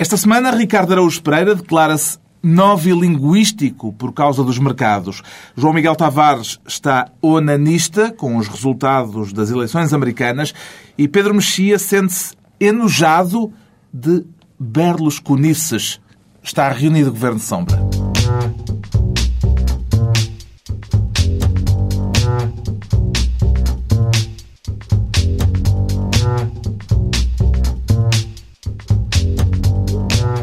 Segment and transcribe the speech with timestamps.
[0.00, 5.22] Esta semana, Ricardo Araújo Pereira declara-se novilinguístico por causa dos mercados.
[5.54, 10.54] João Miguel Tavares está onanista com os resultados das eleições americanas
[10.96, 13.52] e Pedro Mexia sente-se enojado
[13.92, 14.24] de
[14.58, 16.00] Berlusconices.
[16.42, 17.78] Está reunido o Governo de Sombra.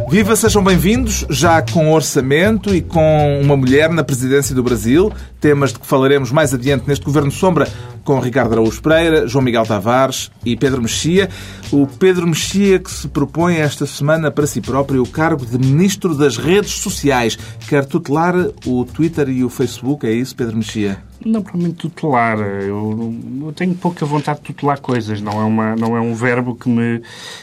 [0.09, 5.73] Viva, sejam bem-vindos, já com orçamento e com uma mulher na presidência do Brasil, temas
[5.73, 7.67] de que falaremos mais adiante neste Governo Sombra
[8.07, 11.29] com Ricardo Araújo Pereira, João Miguel Tavares e Pedro Mexia.
[11.73, 16.15] O Pedro Mexia que se propõe esta semana para si próprio o cargo de Ministro
[16.15, 17.37] das Redes Sociais.
[17.67, 18.33] Quer tutelar
[18.65, 21.03] o Twitter e o Facebook, é isso, Pedro Mexia?
[21.25, 22.39] Não provavelmente tutelar.
[22.39, 25.19] Eu, eu, tenho pouca vontade de tutelar coisas.
[25.19, 27.01] Não é, uma, não é um verbo que me,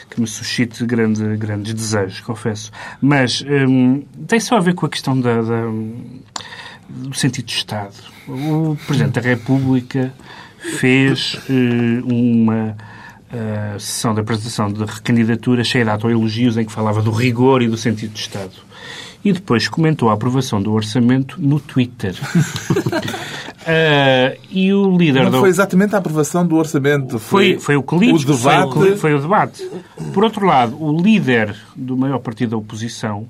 [0.09, 2.71] que me suscite grande, grandes desejos, confesso.
[2.99, 5.63] Mas hum, tem só a ver com a questão da, da,
[6.89, 7.93] do sentido de Estado.
[8.27, 10.13] O Presidente da República
[10.79, 12.75] fez uh, uma
[13.31, 17.67] uh, sessão de apresentação de recandidatura cheia de autoelogios em que falava do rigor e
[17.67, 18.65] do sentido de Estado
[19.25, 22.13] e depois comentou a aprovação do orçamento no Twitter.
[22.13, 22.21] uh,
[24.51, 25.39] e o líder Não do...
[25.39, 27.17] foi exatamente a aprovação do orçamento.
[27.17, 28.73] Foi, foi, foi o que o debate.
[28.73, 29.67] Foi, foi o debate.
[30.13, 33.27] Por outro lado, o líder do maior partido da oposição,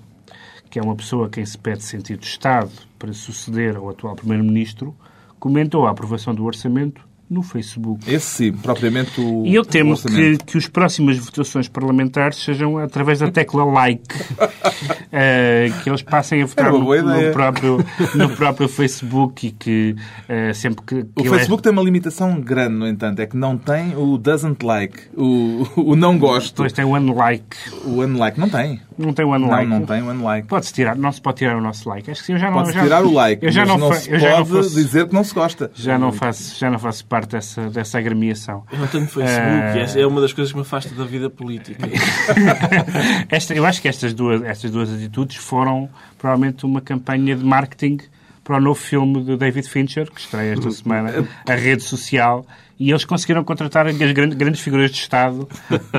[0.76, 4.14] que é uma pessoa a quem se pede sentido de Estado para suceder ao atual
[4.14, 4.94] Primeiro-Ministro,
[5.40, 8.12] comentou a aprovação do orçamento no Facebook.
[8.12, 9.46] Esse sim, propriamente o.
[9.46, 14.04] E eu temo que, que as próximas votações parlamentares sejam através da tecla like.
[14.14, 19.96] uh, que eles passem a votar no, no, próprio, no próprio Facebook e que
[20.30, 21.04] uh, sempre que.
[21.04, 21.64] que o Facebook é...
[21.64, 25.96] tem uma limitação grande, no entanto, é que não tem o doesn't like, o, o
[25.96, 26.52] não gosto.
[26.56, 27.58] Depois tem o unlike.
[27.86, 28.82] O unlike não tem.
[28.98, 29.66] Não tem o unlike.
[29.66, 30.48] Não, não tem o unlike.
[30.48, 32.10] Pode-se tirar, não se pode tirar o nosso like.
[32.10, 32.58] Acho que sim, eu já não.
[32.58, 33.46] Pode-se tirar o like.
[33.46, 35.72] Eu já não, não, se pode não faço, dizer que não se gosta.
[35.74, 38.64] Já não faço, já não faço parte dessa, dessa agremiação.
[38.72, 39.98] Eu não tenho Facebook.
[39.98, 40.00] Uh...
[40.00, 41.88] É uma das coisas que me afasta da vida política.
[43.30, 48.00] Esta, eu acho que estas duas, estas duas atitudes foram provavelmente uma campanha de marketing
[48.44, 52.46] para o novo filme de David Fincher, que estreia esta semana, a rede social,
[52.80, 55.48] e eles conseguiram contratar as grandes, grandes figuras de Estado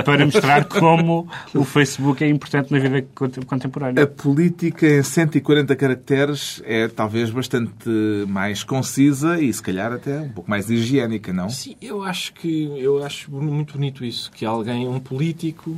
[0.05, 3.05] para mostrar como o Facebook é importante na vida
[3.45, 4.03] contemporânea.
[4.03, 7.89] A política em 140 caracteres é talvez bastante
[8.27, 11.49] mais concisa e se calhar até um pouco mais higiênica, não?
[11.49, 15.77] Sim, eu acho que eu acho muito bonito isso, que alguém, um político,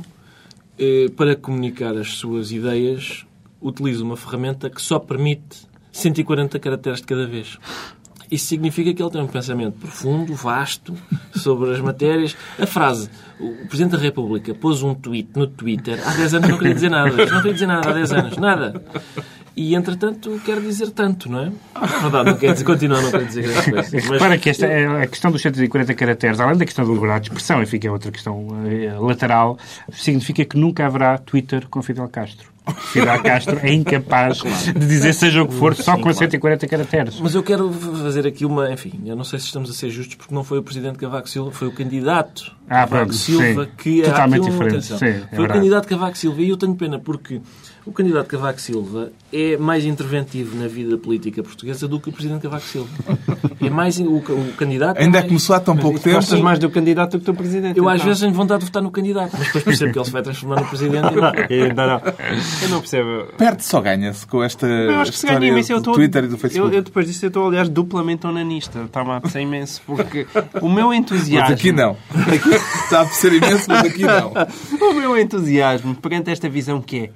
[0.78, 3.24] eh, para comunicar as suas ideias,
[3.60, 7.58] utiliza uma ferramenta que só permite 140 caracteres de cada vez.
[8.30, 10.94] Isso significa que ele tem um pensamento profundo, vasto,
[11.34, 12.36] sobre as matérias.
[12.58, 13.10] A frase,
[13.40, 16.90] o Presidente da República pôs um tweet no Twitter, há 10 anos não queria dizer
[16.90, 17.10] nada.
[17.10, 18.84] Não queria dizer nada há 10 anos, nada.
[19.56, 21.52] E, entretanto, quer dizer tanto, não é?
[21.74, 24.20] Na verdade, não quer dizer, continua a não quer dizer grandes coisas.
[24.20, 24.40] Mas...
[24.40, 27.60] Que esta, é a questão dos 140 caracteres, além da questão da liberdade de expressão,
[27.62, 29.58] enfim, que é outra questão uh, lateral,
[29.92, 32.48] significa que nunca haverá Twitter com Fidel Castro.
[32.70, 37.20] Fidel Castro é incapaz de dizer seja o que for só Sim, com 140 caracteres.
[37.20, 38.72] Mas eu quero fazer aqui uma...
[38.72, 41.28] Enfim, eu não sei se estamos a ser justos porque não foi o Presidente Cavaco
[41.28, 43.70] Silva, foi o candidato ah, Cavaco Silva sim.
[43.76, 44.02] que...
[44.02, 44.84] Totalmente diferente.
[44.84, 47.40] Sim, é foi o candidato Cavaco Silva e eu tenho pena porque
[47.86, 52.42] o candidato Cavaco Silva é mais interventivo na vida política portuguesa do que o Presidente
[52.42, 52.90] Cavaco Silva.
[53.60, 54.98] É mais o, o candidato.
[54.98, 55.26] Ainda é mais...
[55.26, 56.16] começou há tão pouco tempo.
[56.16, 57.78] Gostas mais do candidato do que do Presidente.
[57.78, 57.88] Eu então.
[57.88, 60.22] às vezes tenho vontade de votar no candidato, mas depois percebo que ele se vai
[60.22, 61.06] transformar no Presidente.
[61.48, 61.86] E não.
[61.86, 62.02] não, não.
[62.62, 63.26] Eu não percebo.
[63.36, 65.72] Perde só ganha-se com esta eu acho que história imenso.
[65.72, 66.72] Eu do Twitter e do Facebook.
[66.72, 68.82] Eu, eu, depois disso eu estou, aliás, duplamente onanista.
[68.82, 70.26] Está-me a apetecer imenso, porque
[70.60, 71.50] o meu entusiasmo...
[71.50, 71.96] Mas aqui não.
[72.10, 72.50] Aqui
[72.84, 74.32] está a apetecer imenso, mas aqui não.
[74.88, 77.10] o meu entusiasmo perante esta visão que é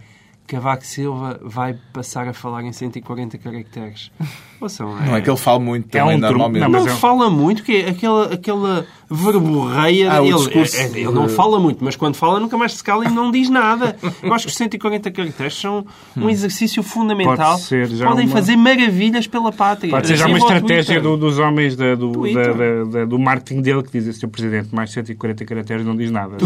[0.47, 4.11] Cavaco Silva vai passar a falar em 140 caracteres.
[4.61, 5.07] Ouçam, é...
[5.07, 6.63] Não é que ele fala muito também, é um normalmente.
[6.63, 6.91] Não, não é...
[6.91, 10.13] fala muito, que é aquela, aquela verborreia.
[10.13, 10.77] Ah, ele, discurso...
[10.77, 13.51] é, ele não fala muito, mas quando fala nunca mais se cala e não diz
[13.51, 13.97] nada.
[14.23, 15.85] Eu acho que os 140 caracteres são
[16.17, 17.53] um exercício fundamental.
[17.53, 18.33] Pode ser já Podem uma...
[18.33, 19.91] fazer maravilhas pela pátria.
[19.91, 23.83] Pode ser já uma estratégia do, dos homens da, do, da, da, do marketing dele
[23.83, 24.29] que diz Sr.
[24.29, 26.37] Presidente, mais 140 caracteres não diz nada.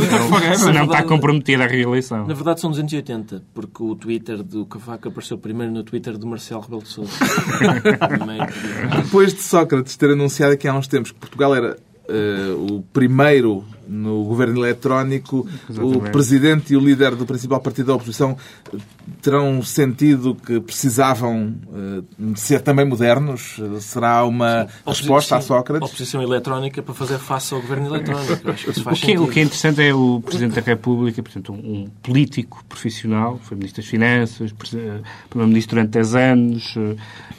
[0.56, 2.26] Se não está comprometida a reeleição.
[2.26, 6.60] Na verdade são 280, porque o Twitter do Cavaco apareceu primeiro no Twitter do Marcelo
[6.60, 7.12] Rebelo de Sousa.
[9.04, 13.64] Depois de Sócrates ter anunciado aqui há uns tempos que Portugal era uh, o primeiro
[13.88, 16.10] no governo eletrónico, o Exatamente.
[16.10, 18.36] presidente e o líder do principal partido da oposição
[19.22, 22.02] terão sentido que precisavam eh,
[22.36, 23.60] ser também modernos?
[23.80, 25.88] Será uma resposta a Sócrates?
[25.88, 28.50] Oposição eletrónica para fazer face ao governo eletrónico.
[28.50, 30.60] Acho que isso O faz que, é- o que é interessante é o Presidente da
[30.60, 34.52] República, portanto, um, um político profissional, foi Ministro das Finanças,
[35.30, 36.96] Primeiro-Ministro durante 10 anos eh,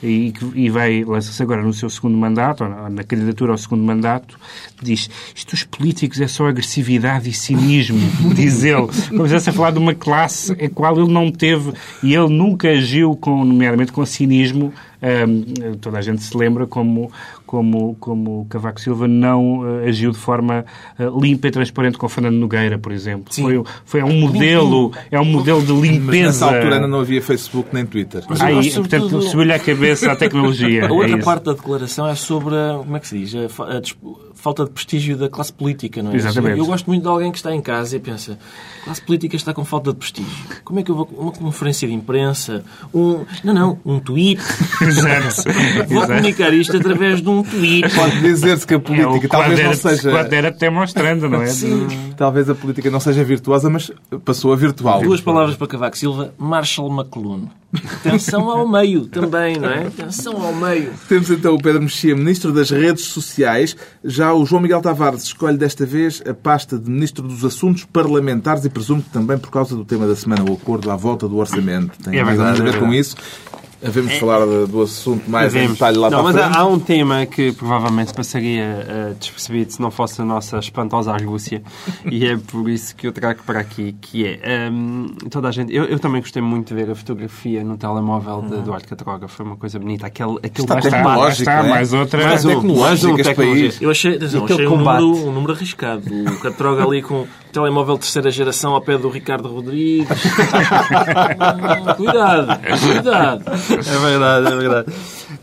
[0.08, 3.58] e, que- e vai, lança-se agora no seu segundo mandato, ou na, na candidatura ao
[3.58, 4.40] segundo mandato,
[4.82, 8.00] diz isto dos políticos é só agressividade e cinismo,
[8.36, 8.76] diz ele.
[8.78, 12.30] Como se estivesse a falar de uma classe a qual ele não teve e ele
[12.30, 17.10] nunca agiu, com, nomeadamente com cinismo, Hum, toda a gente se lembra como,
[17.46, 20.66] como, como Cavaco Silva não eh, agiu de forma
[21.00, 23.34] eh, limpa e transparente com Fernando Nogueira, por exemplo.
[23.34, 26.28] Foi, foi um modelo, é um modelo de Mas limpeza.
[26.28, 28.26] nessa altura ainda não havia Facebook nem Twitter.
[28.30, 30.88] Mas eu Aí, portanto, sobretudo- subiu-lhe à cabeça a tecnologia.
[30.90, 33.34] A outra é parte da declaração é sobre a, como é que se diz?
[33.58, 33.96] A, a des-
[34.40, 36.16] falta de prestígio da classe política, não é?
[36.16, 36.58] Exatamente.
[36.58, 38.40] Eu gosto muito de alguém que está em casa e pensa
[38.82, 40.32] a classe política está com falta de prestígio.
[40.64, 41.10] Como é que eu vou...
[41.20, 42.64] Uma conferência de imprensa,
[42.94, 43.26] um...
[43.44, 44.42] Não, não, um tweet.
[44.82, 45.44] Exato.
[45.88, 46.08] Vou Exato.
[46.08, 47.94] comunicar isto através de um tweet.
[47.94, 50.12] Pode dizer-se que a É política talvez não seja...
[50.12, 51.50] quando era até mostrando, não é?
[52.16, 53.92] Talvez a política não seja virtuosa, mas
[54.24, 55.02] passou a virtual.
[55.02, 57.50] Duas palavras para Cavaco Silva, Marshall McLuhan.
[57.72, 59.88] Atenção ao meio também, não é?
[59.88, 60.92] Atenção ao meio.
[61.08, 63.76] Temos então o Pedro Mexia, Ministro das Redes Sociais.
[64.04, 68.66] Já o João Miguel Tavares escolhe desta vez a pasta de Ministro dos Assuntos Parlamentares
[68.66, 71.38] e presumo que também por causa do tema da semana, o acordo à volta do
[71.38, 71.92] orçamento.
[72.04, 73.16] Tem É mais verdade, a ver é com isso.
[73.86, 76.58] Havemos de falar do assunto mais em detalhe lá não, para a mas frente.
[76.58, 81.12] há, há um tema que provavelmente passaria eh, despercebido se não fosse a nossa espantosa
[81.12, 81.62] argúcia
[82.06, 85.74] e é por isso que eu trago para aqui, que é ehm, toda a gente...
[85.74, 89.46] Eu, eu também gostei muito de ver a fotografia no telemóvel de Eduardo Catroga, foi
[89.46, 90.08] uma coisa bonita.
[90.08, 91.70] Aquele, aquele Está Lá está, lá tecnológico, está, é?
[91.70, 92.24] mais outra.
[92.24, 93.74] Mais um, tecnológico mais um tecnologia.
[93.82, 95.02] Eu achei, aquele achei um, combate.
[95.02, 96.04] número, um número arriscado.
[96.14, 100.10] O Catroga ali com telemóvel de terceira geração ao pé do Ricardo Rodrigues.
[100.10, 103.44] Hum, cuidado, cuidado.
[103.72, 104.94] É verdade, é verdade.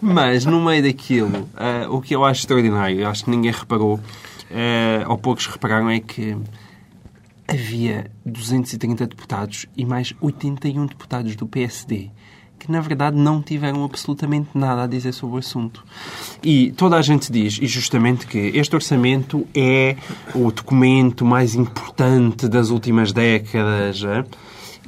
[0.00, 4.00] Mas no meio daquilo, ah, o que eu acho extraordinário, eu acho que ninguém reparou,
[4.50, 6.36] ah, ou poucos repararam, é que
[7.48, 12.10] havia 230 deputados e mais 81 deputados do PSD
[12.66, 15.84] que na verdade não tiveram absolutamente nada a dizer sobre o assunto.
[16.42, 19.96] E toda a gente diz, e justamente que este orçamento é
[20.34, 24.02] o documento mais importante das últimas décadas.
[24.02, 24.24] é?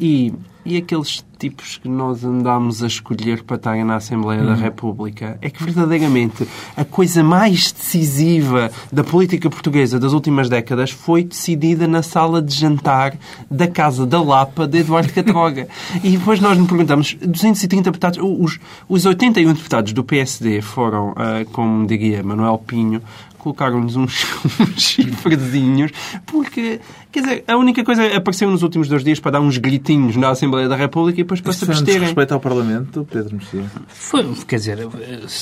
[0.01, 5.39] E, e aqueles tipos que nós andámos a escolher para estarem na Assembleia da República
[5.41, 6.47] é que verdadeiramente
[6.77, 12.55] a coisa mais decisiva da política portuguesa das últimas décadas foi decidida na sala de
[12.55, 13.17] jantar
[13.49, 15.69] da Casa da Lapa de Eduardo Catroga.
[16.03, 18.59] e depois nós nos perguntamos, 230 deputados, os,
[18.89, 23.01] os 81 deputados do PSD foram, ah, como diria Manuel Pinho,
[23.39, 24.27] colocaram-nos uns,
[24.61, 25.93] uns chifrezinhos,
[26.27, 30.17] porque, quer dizer, a única coisa apareceu nos últimos dois dias para dar uns gritinhos
[30.17, 32.01] na Assembleia da República e depois para se Isto foi um absterem.
[32.01, 33.65] desrespeito ao Parlamento, Pedro Mexia.
[33.89, 34.79] Foi, quer dizer,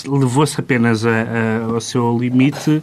[0.06, 2.82] levou-se apenas a- a- ao seu limite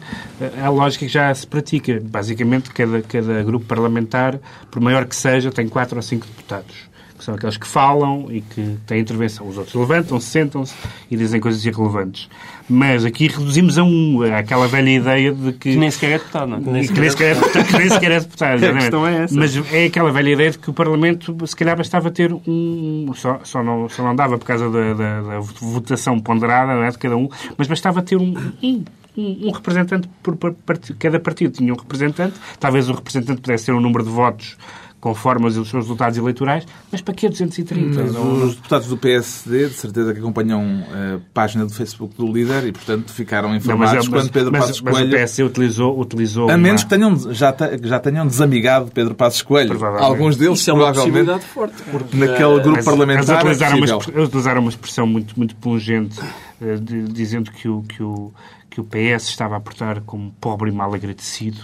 [0.62, 2.02] a, a lógica que já se pratica.
[2.04, 4.40] Basicamente, cada, cada grupo parlamentar,
[4.72, 6.76] por maior que seja, tem quatro ou cinco deputados.
[7.18, 9.48] Que são aqueles que falam e que têm intervenção.
[9.48, 10.74] Os outros levantam-se, sentam-se
[11.12, 12.28] e dizem coisas irrelevantes.
[12.68, 15.72] Mas aqui reduzimos a um, aquela velha ideia de que...
[15.72, 16.62] Que nem sequer é deputado, não é?
[16.62, 16.70] Que
[17.00, 17.66] nem sequer é deputado.
[17.68, 18.80] que nem sequer é deputado, exatamente.
[18.82, 19.36] questão é essa.
[19.36, 23.12] Mas é aquela velha ideia de que o Parlamento, se calhar, bastava ter um.
[23.16, 26.90] Só, só, não, só não dava por causa da, da- da votação ponderada não é,
[26.90, 28.34] de cada um, mas bastava ter um.
[28.64, 28.84] um
[29.16, 30.98] um representante por, por partido.
[30.98, 32.34] Cada partido tinha um representante.
[32.60, 34.58] Talvez o representante pudesse ter um número de votos
[35.04, 36.66] conforme os seus resultados eleitorais.
[36.90, 38.04] Mas para que 230?
[38.04, 42.26] Mas Não- os deputados do PSD, de certeza que acompanham a página do Facebook do
[42.32, 45.12] líder e, portanto, ficaram Não, mas, informados mas, quando Pedro mas, Passos mas o Coelho...
[45.12, 49.78] PSD utilizou, utilizou A uma- menos que tenham, já, já tenham desamigado Pedro Passos Coelho.
[49.98, 51.84] Alguns deles, Isso é uma provavelmente, possibilidade forte.
[51.92, 54.00] Porque, naquele grupo Mas- mas parlamentar, é utilizaram, uma, possível.
[54.00, 56.18] expre- utilizaram uma expressão muito, muito pungente,
[56.62, 58.32] eh, de- dizendo que o, que, o,
[58.70, 61.60] que o PS estava a portar como pobre e mal agradecido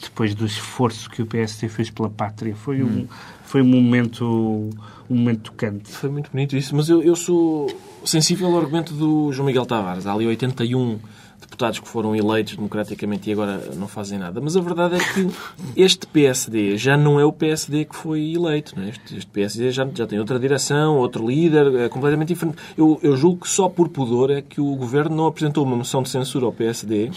[0.00, 2.54] depois do esforço que o PSD fez pela pátria.
[2.54, 3.06] Foi um,
[3.44, 4.70] foi um momento
[5.10, 5.90] um momento tocante.
[5.90, 7.66] Foi muito bonito isso, mas eu, eu sou
[8.04, 10.06] sensível ao argumento do João Miguel Tavares.
[10.06, 10.98] Há ali 81
[11.40, 14.40] deputados que foram eleitos democraticamente e agora não fazem nada.
[14.40, 15.28] Mas a verdade é que
[15.76, 18.78] este PSD já não é o PSD que foi eleito.
[18.78, 18.90] É?
[18.90, 22.58] este, este PSD já, já tem outra direção, outro líder, é completamente diferente.
[22.76, 26.02] Eu, eu julgo que só por pudor é que o governo não apresentou uma moção
[26.02, 27.10] de censura ao PSD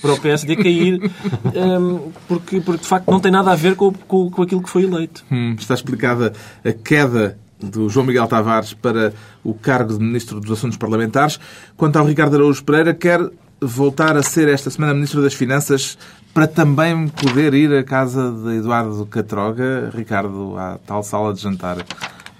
[0.00, 1.10] para o PSD cair,
[1.54, 4.70] hum, porque, porque de facto não tem nada a ver com, com, com aquilo que
[4.70, 5.24] foi eleito.
[5.30, 6.32] Hum, está explicada
[6.64, 11.40] a queda do João Miguel Tavares para o cargo de Ministro dos Assuntos Parlamentares.
[11.76, 13.20] Quanto ao Ricardo Araújo Pereira, quer
[13.60, 15.96] voltar a ser esta semana Ministro das Finanças
[16.34, 21.78] para também poder ir à casa de Eduardo Catroga, Ricardo, à tal sala de jantar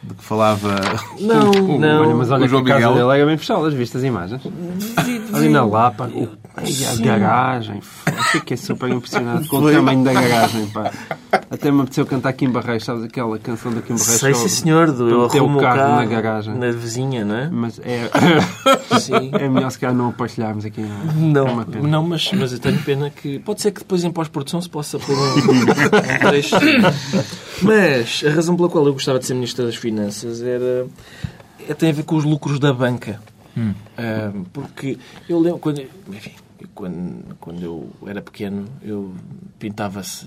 [0.07, 0.77] de que falava
[1.21, 2.03] Não, o, não.
[2.03, 2.95] Olha, mas olha o que João a casa Miguel.
[2.95, 4.43] dele era bem fechada, viste as imagens?
[5.33, 7.81] Ali na Lapa, o, a garagem.
[8.33, 10.91] Fiquei super impressionado com o tamanho da garagem, pá.
[11.49, 14.21] Até me apeteceu cantar Kim Barreiros, sabes aquela canção do Kim Barreiros?
[14.21, 14.91] Sei, sim, senhor.
[14.91, 16.55] Do, eu arrumo o carro carro na garagem.
[16.57, 17.49] Na vizinha, não é?
[17.49, 18.11] Mas é,
[18.99, 19.31] Sim.
[19.39, 20.81] é melhor se calhar não a partilharmos aqui.
[20.81, 21.01] Não, é?
[21.09, 21.89] É Não, uma pena.
[21.89, 23.39] não mas, mas eu tenho pena que.
[23.39, 25.65] Pode ser que depois em pós-produção se possa pôr um, um
[26.29, 26.57] trecho.
[27.63, 30.87] Mas a razão pela qual eu gostava de ser Ministro das Finanças era.
[31.69, 33.21] é- tem a ver com os lucros da banca.
[33.97, 34.99] Ah, porque
[35.29, 35.59] eu lembro.
[35.61, 35.81] Quando,
[36.13, 36.33] enfim,
[36.75, 39.15] quando, quando eu era pequeno, eu
[39.59, 40.27] pintava-se.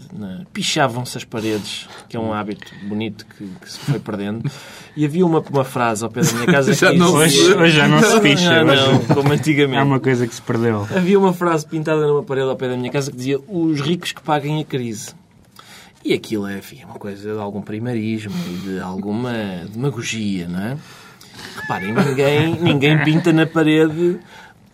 [0.54, 4.50] Pichavam-se as paredes, que é um hábito bonito que, que se foi perdendo.
[4.96, 7.76] E havia uma, uma frase ao pé da minha casa Já que não Hoje, hoje
[7.76, 8.64] já não se picha.
[8.64, 9.80] Não, hoje como antigamente.
[9.80, 10.88] é uma coisa que se perdeu.
[10.96, 14.12] Havia uma frase pintada numa parede ao pé da minha casa que dizia os ricos
[14.12, 15.14] que paguem a crise.
[16.04, 19.34] E aquilo é, enfim, uma coisa de algum primarismo e de alguma
[19.70, 20.78] demagogia, não é?
[21.62, 24.20] Reparem, ninguém, ninguém pinta na parede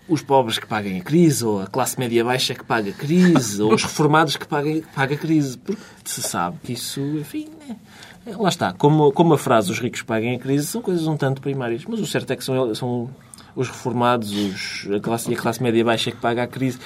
[0.07, 3.61] os pobres que paguem a crise, ou a classe média baixa que paga a crise,
[3.61, 5.57] ou os reformados que paguem, que paga a crise.
[5.57, 8.73] Porque se sabe que isso, enfim, é- é- lá está.
[8.73, 11.83] Como, como a frase os ricos paguem a crise são coisas um tanto primárias.
[11.87, 13.09] Mas o certo é que são, são
[13.55, 16.77] os reformados os, a classe, e a classe média baixa que paga a crise.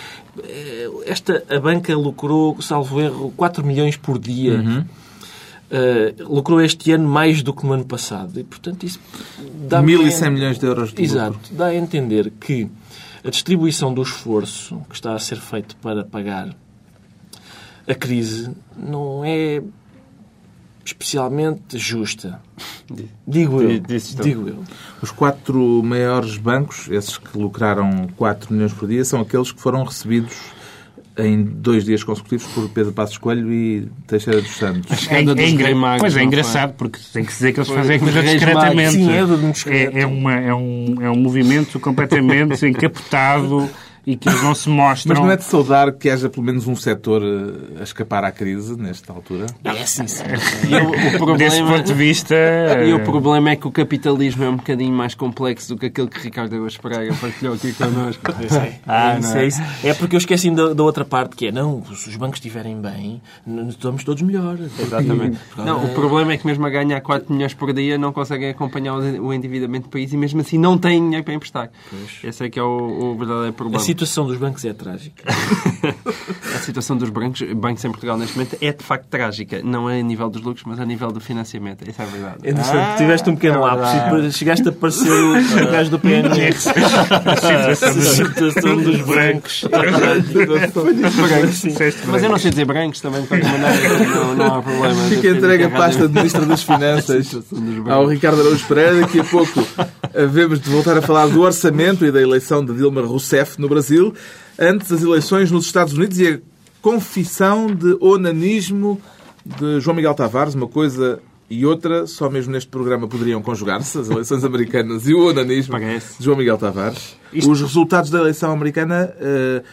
[0.41, 4.85] Eh, Esta, a banca lucrou, salvo erro, 4 milhões por dia.
[5.71, 8.39] Uh, lucrou este ano mais do que no ano passado.
[8.39, 8.99] E, portanto, isso
[9.67, 11.33] dá 1.100 milhões de euros de Exato.
[11.33, 11.55] lucro.
[11.55, 12.67] Dá a entender que
[13.23, 16.55] a distribuição do esforço que está a ser feito para pagar
[17.87, 19.61] a crise não é
[20.85, 22.41] especialmente justa.
[23.27, 23.81] Digo eu.
[23.81, 24.23] Tu.
[24.23, 24.63] Digo eu.
[25.01, 29.83] Os quatro maiores bancos, esses que lucraram 4 milhões por dia, são aqueles que foram
[29.83, 30.35] recebidos
[31.25, 35.07] em dois dias consecutivos por Pedro Passos Coelho e Teixeira dos Santos.
[35.09, 37.69] É, Anda dos é Magos, Pois é não engraçado, porque tem que dizer que eles
[37.69, 38.91] fazem a coisa Reis discretamente.
[38.91, 43.69] Sim, é um é, é, uma, é, um, é um movimento completamente encapotado
[44.09, 45.13] e que eles não se mostram.
[45.13, 48.31] Mas não é de saudar que haja pelo menos um setor eh, a escapar à
[48.31, 49.45] crise nesta altura?
[49.63, 50.23] É sim, sim.
[50.67, 50.89] E o,
[51.37, 52.33] Desse problema, ponto de vista.
[52.33, 55.85] e eh, o problema é que o capitalismo é um bocadinho mais complexo do que
[55.85, 58.23] aquele que Ricardo Araújo Pereira partilhou aqui connosco.
[58.87, 59.43] Ah, não isso, é?
[59.43, 59.61] é isso.
[59.83, 62.81] É porque eu esqueci da, da outra parte que é, não, se os bancos estiverem
[62.81, 63.21] bem,
[63.67, 64.57] estamos todos melhor.
[64.79, 65.37] Exatamente.
[65.57, 68.95] Não, o problema é que mesmo a ganhar 4 milhões por dia não conseguem acompanhar
[68.95, 71.69] o endividamento do país e mesmo assim não têm dinheiro para emprestar.
[72.23, 73.79] Esse é que é o, o verdadeiro A problema.
[73.99, 75.23] Situação dos bancos é trágica.
[76.55, 79.61] A situação dos bancos, bancos em Portugal neste momento é de facto trágica.
[79.63, 81.87] Não é a nível dos lucros, mas a nível do financiamento.
[81.89, 82.49] Isso é verdade.
[82.49, 82.97] Interessante.
[82.97, 85.33] Tiveste um pequeno é lápis e chegaste a parecer o
[85.71, 86.49] gajo do PNR.
[86.49, 89.65] A situação dos bancos.
[91.61, 95.03] disseste Mas eu não sei dizer brancos também, de qualquer maneira, não, não há problema.
[95.09, 97.35] Fica entregue a pasta de Ministro das Finanças
[97.89, 99.01] ao Ricardo Araújo Pereira.
[99.01, 99.65] Daqui a pouco
[100.15, 103.78] havemos de voltar a falar do orçamento e da eleição de Dilma Rousseff no Brasil,
[104.59, 106.39] antes das eleições nos Estados Unidos e a
[106.81, 108.99] confissão de onanismo
[109.45, 111.19] de João Miguel Tavares, uma coisa
[111.49, 116.01] e outra, só mesmo neste programa poderiam conjugar-se, as eleições americanas e o onanismo de
[116.19, 117.15] João Miguel Tavares.
[117.33, 119.63] Os resultados da eleição americana eh,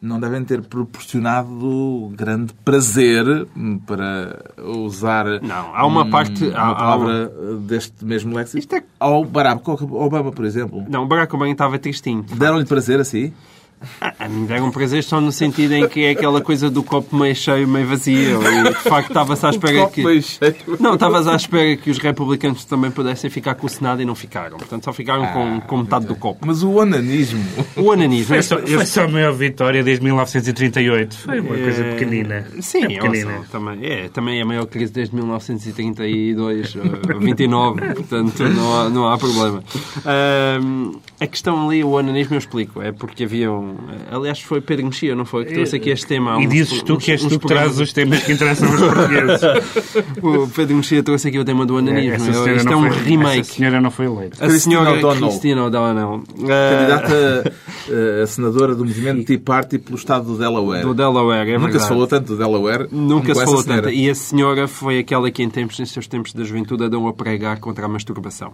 [0.00, 3.24] não devem ter proporcionado grande prazer,
[3.86, 8.58] para usar Não, há uma hum, parte- uma há- há palavra deste mesmo léxico.
[8.58, 10.84] Isto é- Ao Barack Obama, por exemplo.
[10.88, 12.22] Não, o Barack Obama estava tristinho.
[12.34, 13.32] Deram-lhe prazer assim?
[14.18, 17.14] A mim deram um prazer só no sentido em que é aquela coisa do copo
[17.16, 18.40] meio cheio, meio vazio.
[18.42, 20.02] E de facto estava-se à espera Copo que.
[20.04, 20.54] meio cheio.
[20.80, 24.14] Não, estavas à espera que os republicanos também pudessem ficar com o Senado e não
[24.14, 24.56] ficaram.
[24.56, 26.46] Portanto, só ficaram com, com metade do copo.
[26.46, 27.44] Mas o onanismo...
[27.76, 28.26] O ananismo.
[28.28, 31.16] Foi é só, foi só a maior vitória desde 1938.
[31.18, 32.46] Foi uma coisa É, pequenina.
[32.60, 33.30] Sim, é pequenina.
[33.38, 38.88] ouçam, também, é, também é a maior crise desde 1932, eh, 29, portanto não há,
[38.88, 39.62] não há problema.
[40.06, 43.24] Ahm, a questão ali, o ananismo, eu explico, é porque
[44.10, 45.44] Aliás, foi Pedro Mexia, não foi?
[45.44, 46.36] Que trouxe aqui este tema.
[46.36, 48.68] há E uns- dizes tu uns- que és tu que trazes os temas que interessam
[48.70, 49.40] aos portugueses.
[50.22, 52.14] O Pedro Mexia trouxe aqui o tema do ananismo.
[52.14, 53.40] Essa senhora Isto é um foi- remake.
[53.40, 54.44] Essa senhora não foi eleita.
[54.44, 55.28] A senhora O'Donnell.
[55.28, 56.22] Christine O'Donnell.
[56.42, 57.54] Ah, Candidata
[57.90, 60.82] eh, a senadora do movimento Tea Party pelo estado do Delaware.
[60.82, 61.82] do Delaware, é Nunca verdade.
[61.82, 63.88] se falou tanto do Delaware Nunca se falou tanto.
[63.90, 67.12] E a senhora foi aquela que em tempos, em seus tempos da juventude, andou a
[67.12, 68.52] pregar contra a masturbação.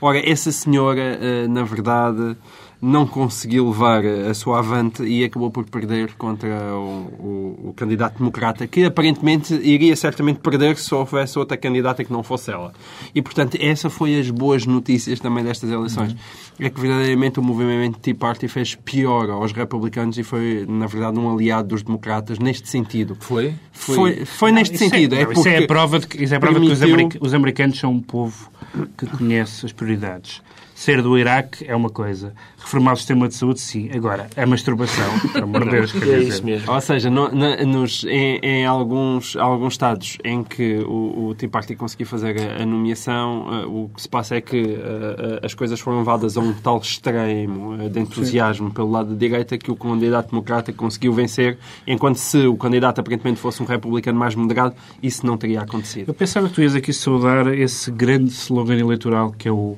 [0.00, 2.36] Ora, essa senhora, eh, na verdade,
[2.84, 8.18] não conseguiu levar a sua avante e acabou por perder contra o, o, o candidato
[8.18, 12.72] democrata, que aparentemente iria certamente perder se houvesse outra candidata que não fosse ela.
[13.14, 16.16] E, portanto, essa foi as boas notícias também destas eleições.
[16.58, 21.18] É que verdadeiramente o movimento Tea Party fez pior aos republicanos e foi, na verdade,
[21.20, 23.16] um aliado dos democratas neste sentido.
[23.20, 23.54] Foi?
[23.72, 25.14] Foi, foi neste Isso é- sentido.
[25.14, 26.78] não, É, isso é a prova de que, isso é a prova de que os,
[26.80, 28.50] permitiu- america- os americanos são um povo
[28.98, 30.42] que conhece as prioridades.
[30.82, 32.34] Ser do Iraque é uma coisa.
[32.58, 33.88] Reformar o sistema de saúde, sim.
[33.94, 36.28] Agora, a masturbação, pelo amor de Deus, quer É dizer.
[36.28, 36.72] isso mesmo.
[36.72, 41.48] Ou seja, no- na- nos, em, em alguns, alguns estados em que o, o Tea
[41.48, 45.54] Party conseguiu fazer a, a nomeação, eh, o que se passa é que eh, as
[45.54, 49.70] coisas foram levadas a um tal extremo eh, de entusiasmo pelo lado da direita que
[49.70, 54.74] o candidato democrata conseguiu vencer, enquanto se o candidato aparentemente fosse um republicano mais moderado,
[55.02, 56.08] isso não teria acontecido.
[56.08, 59.76] Eu pensava que tu ias aqui saudar esse grande slogan eleitoral que é o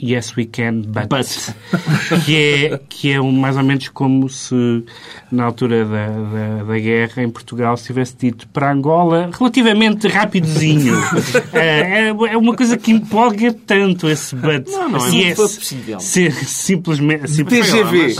[0.00, 1.54] Yes We Can, but, But.
[2.24, 4.84] que é, que é um, mais ou menos como se
[5.30, 10.94] na altura da, da, da guerra em Portugal se tivesse dito para Angola relativamente rapidozinho.
[11.52, 14.66] é, é uma coisa que empolga tanto esse but.
[14.68, 16.00] Não, não é Se muito possível.
[16.00, 17.24] Ser simplesmente...
[17.24, 18.14] assim, TGV.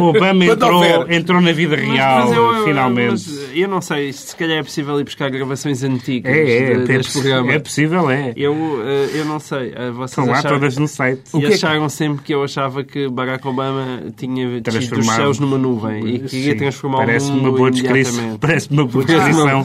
[0.00, 3.10] Obama entrou, entrou na vida real, Mas eu- finalmente.
[3.10, 6.82] mas eu não sei, se calhar é possível ir buscar gravações antigas é, é, de-
[6.82, 7.52] é, deste programa.
[7.52, 8.32] é possível, é.
[8.36, 8.54] Eu,
[8.84, 9.72] eh, eu não sei.
[9.74, 11.22] eh, Vocês Estão lá acharam- todas no site.
[11.34, 15.16] E que é que- acharam sempre que eu achava que Barack Obama tinha Transformado.
[15.16, 18.38] céus numa nuvem e que ia transformar o parece mundo uma boa descrição.
[18.38, 19.64] Parece uma boa descrição.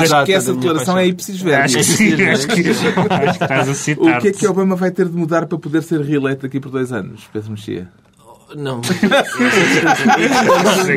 [0.00, 4.20] Acho que essa declaração é ipsis Acho que sim, acho que, estás a O citar.
[4.20, 6.92] que é que Obama vai ter de mudar para poder ser reeleito daqui por dois
[6.92, 7.22] anos?
[7.32, 7.88] Pedro Mexia.
[8.56, 8.80] Não.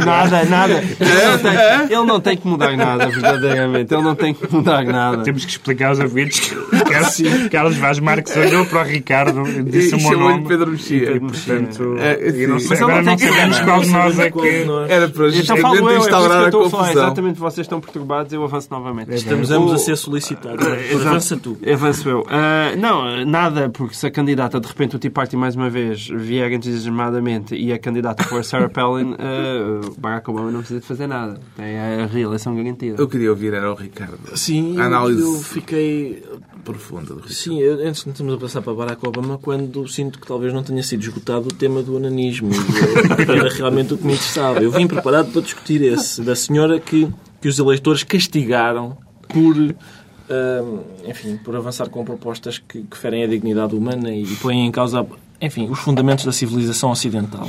[0.06, 0.74] Nada, nada.
[1.00, 3.94] Ele não, tem, ele não tem que mudar nada, verdadeiramente.
[3.94, 5.24] Ele não tem que mudar nada.
[5.24, 6.56] Temos que explicar aos ouvintes que
[6.86, 10.48] Carlos, Carlos Vaz Marques olhou para o Ricardo e disse E o meu nome.
[10.48, 11.12] Pedro Mexia.
[11.12, 14.66] E, portanto, É, e não sei, agora não não sabemos qual de nós é que...
[14.90, 16.84] Era para Então falo eu, é por isso que instaurar eu a estou a falar.
[16.84, 17.04] confusão.
[17.06, 19.14] Exatamente, vocês estão perturbados, eu avanço novamente.
[19.14, 20.66] Estamos O- ambos a ser solicitados.
[20.66, 21.08] Exato.
[21.08, 21.58] Avança tu.
[21.72, 22.26] Avanço eu.
[22.30, 26.08] Ah, não, nada, porque se a candidata de repente o Tea Party mais uma vez
[26.08, 31.08] vier entusiasmadamente e a candidata for Sarah Palin, ah, Barack Obama não precisa de fazer
[31.08, 31.40] nada.
[31.56, 33.02] Tem a reeleição garantida.
[33.02, 34.18] Eu queria ouvir, era o Ricardo.
[34.36, 36.24] Sim, A eu, análise eu fiquei.
[36.64, 37.34] profunda do Ricardo.
[37.34, 40.64] Sim, eu, antes de estamos a passar para Barack Obama, quando sinto que talvez não
[40.64, 44.60] tenha sido esgotado o tema do ananismo, e que era realmente o que me interessava.
[44.62, 47.08] Eu vim preparado para discutir esse, da senhora que,
[47.42, 49.56] que os eleitores castigaram por.
[49.58, 54.72] hum, enfim, por avançar com propostas que, que ferem a dignidade humana e põem em
[54.72, 55.06] causa,
[55.42, 57.48] enfim, os fundamentos da civilização ocidental.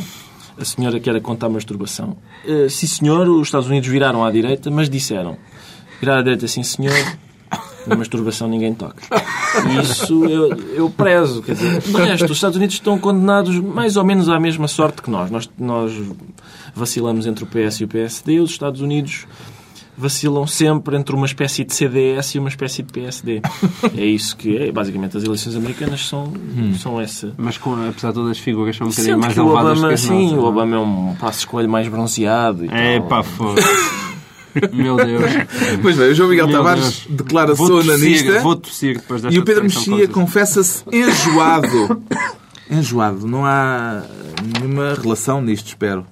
[0.59, 2.17] A senhora que era contra a masturbação.
[2.47, 5.37] Eh, sim, senhor, os Estados Unidos viraram à direita, mas disseram:
[6.01, 6.95] virar à direita, sim, senhor,
[7.87, 9.03] na masturbação ninguém toca.
[9.71, 11.43] E isso eu, eu prezo.
[11.43, 15.03] Quer dizer, de resto, os Estados Unidos estão condenados mais ou menos à mesma sorte
[15.03, 15.31] que nós.
[15.31, 15.93] Nós, nós
[16.75, 18.41] vacilamos entre o PS e o PSD.
[18.41, 19.27] Os Estados Unidos
[19.97, 23.43] vacilam sempre entre uma espécie de CDS e uma espécie de PSD.
[23.97, 24.73] É isso que é.
[24.73, 26.33] Basicamente, as eleições americanas são,
[26.79, 27.33] são essa.
[27.37, 29.89] Mas com, apesar de todas as figuras são um bocadinho mais que o elevadas Obama,
[29.89, 30.49] que as sim, nossas, o é?
[30.49, 33.09] Obama é um passo de escolha mais bronzeado e É tal.
[33.09, 33.61] pá, foda
[34.73, 35.23] Meu Deus.
[35.83, 37.07] Pois bem, o João Miguel Meu Tavares Deus.
[37.11, 42.03] declara-se Vou tossir, onanista vou tossir depois desta e o Pedro Mexia confessa-se enjoado.
[42.71, 43.27] enjoado.
[43.27, 44.03] Não há
[44.59, 46.07] nenhuma relação nisto, espero.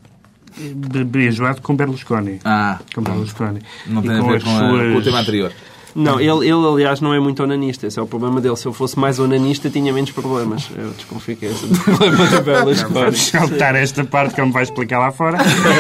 [1.29, 2.41] Enjoado com Berlusconi.
[2.45, 3.61] Ah, Com Berlusconi.
[3.87, 4.61] não E tem a ver com, a-
[4.93, 5.53] com o tema anterior.
[5.93, 8.55] Não, ele, ele aliás não é muito onanista, esse é o problema dele.
[8.55, 10.71] Se eu fosse mais onanista, tinha menos problemas.
[10.77, 12.95] Eu desconfio que esse é o problema do Berlusconi.
[12.95, 15.39] Vamos saltar esta parte que ele me vai explicar lá fora.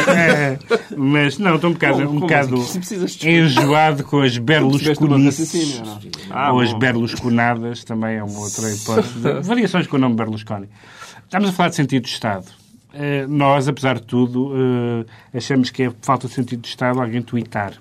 [0.08, 0.58] É,
[0.96, 5.80] mas não, estou um bocado, Como- um bocado de- enjoado com as berlusconices.
[6.28, 9.14] Ah, ou as berlusconadas, também é uma outra hipótese.
[9.14, 10.68] de- Variações com o nome Berlusconi.
[11.24, 12.46] Estamos a falar de sentido de Estado.
[12.92, 17.22] Eh, nós, apesar de tudo, eh, achamos que é falta de sentido de Estado alguém
[17.22, 17.74] tweetar.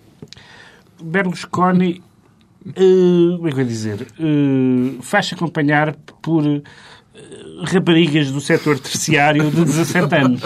[1.01, 2.01] Berlusconi,
[2.67, 4.07] eh, como é que eu ia dizer,
[5.01, 6.43] faz-se acompanhar por
[7.63, 10.41] raparigas do setor terciário de 17 anos.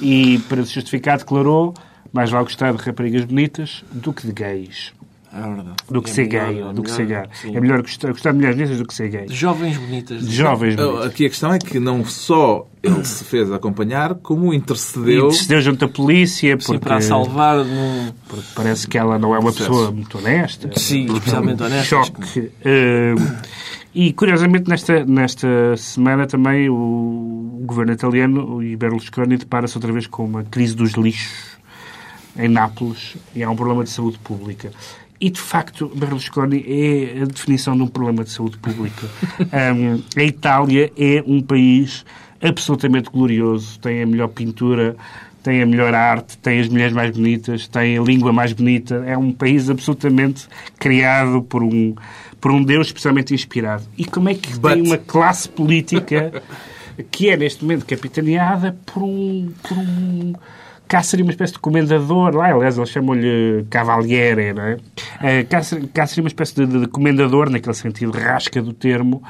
[0.00, 1.74] E, para se justificar, declarou
[2.12, 4.92] mais vale gostar de raparigas bonitas do que de gays.
[5.38, 5.76] É verdade.
[5.90, 6.60] Do que É ser melhor, gay.
[6.60, 7.22] é do que melhor, ser gay.
[7.42, 7.56] sim.
[7.56, 9.26] É melhor gostar, gostar de mulheres bonitas do que ser gay.
[9.26, 10.26] De jovens bonitas.
[10.26, 11.06] De jovens bonitas.
[11.06, 15.28] Aqui a questão é que não só ele se fez acompanhar, como intercedeu.
[15.28, 18.12] decidiu junto à polícia Sim, porque, para a salvar num...
[18.28, 19.70] porque parece que ela não é uma Processo.
[19.70, 20.70] pessoa muito honesta.
[20.76, 21.84] Sim, especialmente honesta.
[21.84, 22.50] choque.
[22.64, 23.14] Eh,
[23.94, 30.24] e, curiosamente, nesta, nesta semana também o governo italiano e Berlusconi depara-se outra vez com
[30.24, 31.56] uma crise dos lixos
[32.38, 34.70] em Nápoles e há um problema de saúde pública.
[35.20, 39.06] E, de facto, Berlusconi é a definição de um problema de saúde pública.
[39.46, 42.04] Um, a Itália é um país
[42.42, 44.96] absolutamente glorioso, tem a melhor pintura,
[45.42, 49.02] tem a melhor arte, tem as mulheres mais bonitas, tem a língua mais bonita.
[49.06, 50.46] É um país absolutamente
[50.78, 51.94] criado por um,
[52.40, 53.84] por um Deus especialmente inspirado.
[53.96, 56.42] E como é que But- tem uma classe política
[57.10, 59.52] que é, neste momento, capitaneada por um...
[59.62, 60.34] Por um
[60.88, 64.76] cá seria uma espécie de comendador, lá, aliás, eles chamam-lhe cavaliere, não é?
[65.22, 65.60] Eh, Cá,
[65.92, 69.22] cá seria uma espécie de, de comendador, naquele sentido rasca do termo,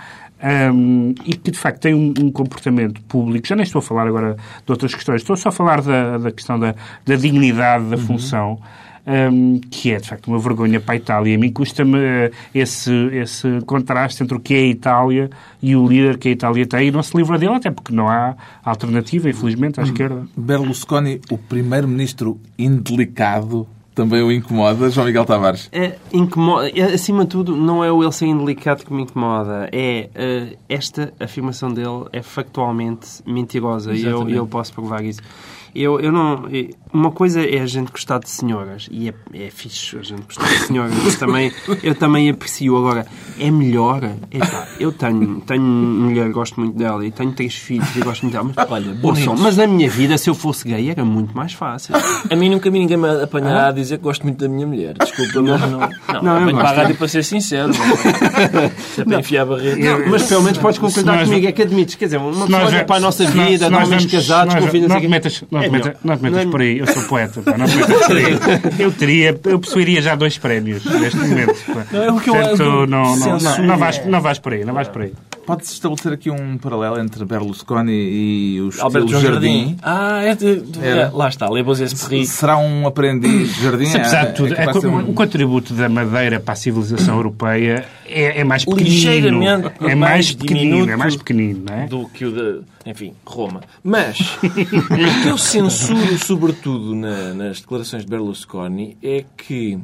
[0.73, 3.47] hum, e que, de facto, tem um, um comportamento público.
[3.47, 6.31] Já nem estou a falar agora de outras questões, estou só a falar da, da
[6.31, 8.59] questão da, da dignidade da função.
[9.07, 11.37] Hum, que é, de facto, uma vergonha para a Itália.
[11.37, 15.31] A mim custa-me eh, esse, esse contraste entre o que é a Itália
[15.63, 18.09] e o líder que a Itália tem, e não se livra dele, até porque não
[18.09, 20.27] há alternativa, infelizmente, à esquerda.
[20.37, 23.67] Berlusconi, o primeiro-ministro indelicado,
[23.97, 25.71] também o incomoda, João Miguel Tavares.
[25.73, 29.71] É, incomoda, é, acima de tudo, não é o ele ser indelicado que me incomoda.
[29.73, 34.37] É eh, esta afirmação dele é factualmente mentirosa e eu, Exatamente.
[34.37, 35.23] eu posso provar isso.
[35.79, 36.45] Eu, eu não,
[36.93, 40.47] uma coisa é a gente gostar de senhoras e é, é fixe a gente gostar
[40.49, 40.95] de senhoras.
[41.05, 42.77] Eu também, eu também aprecio.
[42.77, 43.07] Agora,
[43.39, 44.03] é melhor.
[44.31, 48.33] Epá, eu tenho, tenho mulher, gosto muito dela e tenho três filhos e gosto muito
[48.35, 48.51] dela.
[48.57, 51.95] Mas, Olha, ouçam, mas na minha vida, se eu fosse gay, era muito mais fácil.
[52.31, 54.95] A mim nunca ninguém me apanhar a dizer que gosto muito da minha mulher.
[54.99, 55.81] Desculpa, mas não.
[55.81, 57.69] Não, Não, não eu para a rádio para ser sincero.
[57.69, 57.75] Não.
[58.95, 60.09] Se é para enfiar a barreira.
[60.09, 61.95] Mas pelo menos podes concordar comigo, é que admites.
[61.95, 64.07] Quer dizer, uma Se pessoa olha para a nossa nós- vida, se de nós homens
[64.07, 64.89] casados, nós- com filhos...
[64.89, 66.01] Não te metas, não te é metas, melhor.
[66.05, 68.17] não te metas Não é por aí, eu sou poeta, pá, não te metas por
[68.17, 68.39] aí.
[68.79, 71.55] Eu teria, eu possuiria já dois prémios neste momento.
[71.73, 71.87] pá.
[71.93, 73.63] Não, é o que eu- Portanto, eu- não, não, não, censura.
[73.67, 75.13] não, vais, não vais por aí, não vais por aí.
[75.47, 79.29] Pode-se estabelecer aqui um paralelo entre Berlusconi e o Alberto Jardim?
[79.33, 79.77] Jardim.
[79.81, 82.27] Ah, é de, de- é, lá está, Lebos Esprit.
[82.27, 83.87] Será um aprendiz Jardim?
[83.87, 87.85] Se, apesar de tudo, é, ser um- o contributo da Madeira para a civilização europeia
[88.09, 88.89] é, é mais pequenino.
[88.95, 91.87] Ligeiramente É mais mais pequenino, é mais pequenino, não é?
[91.87, 93.61] do que o de, enfim, Roma.
[93.83, 99.79] Mas o que eu censuro, sobretudo, na- nas declarações de Berlusconi é que,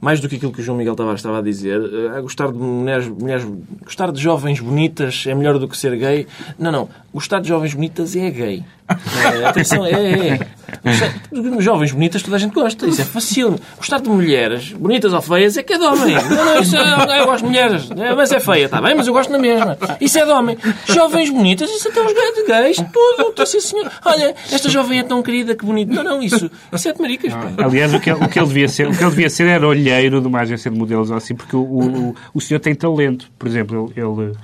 [0.00, 2.50] mais do que aquilo que o João Miguel Tavares estava a dizer, eh, a gostar
[2.52, 3.46] de mulheres, mulheres,
[3.84, 6.26] gostar de jovens bonitas é melhor do que ser gay.
[6.58, 6.88] Não, não.
[7.12, 8.64] Gostar de jovens bonitas é gay.
[8.88, 10.38] É, atenção, é, é.
[10.84, 12.86] Gostar jovens bonitas toda a gente gosta.
[12.86, 13.58] Isso é fácil.
[13.76, 16.14] Gostar de mulheres, bonitas ou feias, é que é de homem.
[16.14, 17.88] Não, não, isso é, eu gosto de mulheres.
[17.96, 19.76] É, mas é feia, está bem, mas eu gosto na mesma.
[20.00, 20.56] Isso é de homem.
[20.86, 23.32] Jovens bonitas, isso até os gays, gays tudo.
[23.32, 23.90] Tá, sim, senhor.
[24.04, 25.92] Olha, esta jovem é tão querida, que bonito.
[25.92, 27.32] Não, não, isso, isso é de maricas.
[27.32, 27.52] pá.
[27.64, 29.66] Aliás, o que, ele- o, que ele devia ser, o que ele devia ser era
[29.92, 33.30] olheiro de uma agência de modelos assim, porque o, o, o senhor tem talento.
[33.38, 34.36] Por exemplo, ele,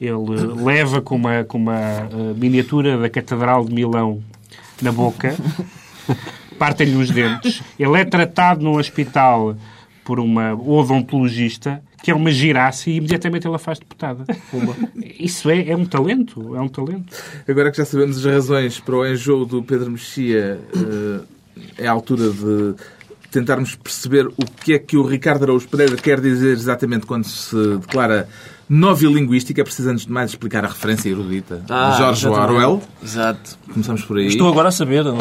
[0.00, 4.22] ele, leva com uma, com uma eh, miniatura da Catedral de Milão
[4.80, 5.34] na boca,
[6.58, 7.62] partem-lhe os dentes.
[7.78, 9.56] Ele é tratado num hospital
[10.04, 14.24] por uma odontologista que é uma giraça e imediatamente ela faz deputada.
[15.18, 17.14] Isso é, é um talento, é um talento.
[17.46, 21.20] Agora que já sabemos as razões para o enjoo do Pedro Mexia, eh,
[21.76, 22.74] é a altura de
[23.38, 27.56] tentarmos perceber o que é que o Ricardo Araújo Pereira quer dizer exatamente quando se
[27.78, 28.28] declara
[28.68, 29.60] novilinguística.
[29.60, 32.52] É preciso, antes de mais, explicar a referência erudita de Ah, George exatamente.
[32.52, 32.82] Orwell.
[33.02, 33.58] Exato.
[33.72, 34.26] Começamos por aí.
[34.26, 35.20] Estou agora a saber, não é?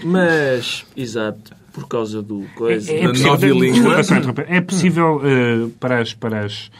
[0.04, 2.90] Mas, exato, por causa do coisa.
[2.92, 4.34] É, Da possível.
[4.48, 6.70] É possível eh, para, as, para as,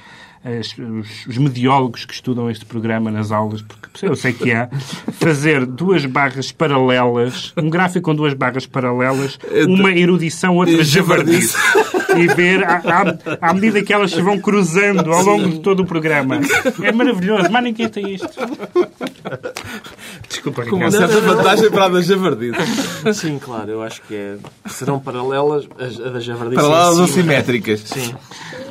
[0.49, 4.69] as- os, os mediólogos que estudam este programa nas aulas, porque eu sei que há,
[5.21, 11.57] fazer duas barras paralelas, um gráfico com duas barras paralelas, uma erudição, outra javardice.
[12.17, 12.77] E ver à,
[13.41, 16.41] à- à medida que elas se vão cruzando ao longo de todo o programa.
[16.83, 18.29] É maravilhoso, mas ninguém tem isto.
[20.29, 21.13] Desculpa, Com uma Ricardo.
[21.13, 22.59] certa vantagem para a da javardice.
[23.15, 24.37] Sim, claro, eu acho que é.
[24.67, 26.57] Serão paralelas as- a da javardice.
[26.63, 27.81] Paralelas ou simétricas.
[27.81, 28.15] Sim.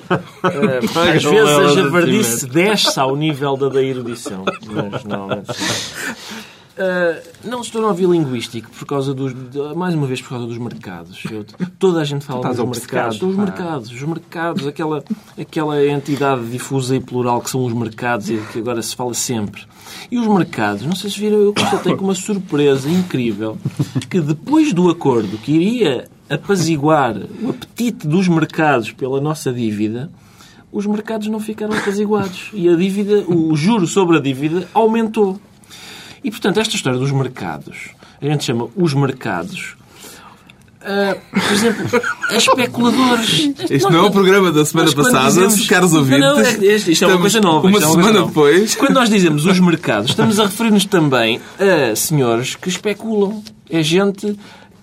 [0.10, 4.44] Às vezes a javardice desce ao nível da da erudição.
[4.66, 5.52] Mas normalmente.
[6.80, 9.34] Eh, não estou no bilinguístico por causa dos.
[9.76, 11.20] Mais uma vez por causa dos mercados.
[11.32, 11.44] Eu-
[11.80, 13.20] toda a gente fala dos mercados.
[13.24, 15.04] Os mercados, os mercados, aquela,
[15.40, 19.64] aquela entidade difusa e plural que são os mercados e que agora se fala sempre.
[20.12, 23.58] E os mercados, não sei se viram, eu constatei com uma surpresa incrível
[24.08, 30.10] que depois do acordo que iria apaziguar o apetite dos mercados pela nossa dívida,
[30.72, 32.50] os mercados não ficaram apaziguados.
[32.54, 35.40] E a dívida, o juro sobre a dívida aumentou.
[36.24, 37.90] E, portanto, esta história dos mercados,
[38.22, 39.76] a gente chama os mercados,
[40.82, 43.52] ah, por exemplo, a especuladores.
[43.70, 46.20] Isto não é o programa da semana passada, dizemos- caros ouvintes.
[46.22, 47.68] Não, não, é- é- isto é uma coisa nova.
[47.68, 48.76] Uma isto é coisa semana depois.
[48.76, 53.42] Quando nós dizemos os mercados, estamos a referir-nos também a senhores que especulam.
[53.70, 54.38] É gente